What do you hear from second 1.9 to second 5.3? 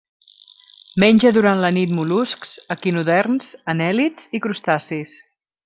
mol·luscs, equinoderms, anèl·lids i crustacis.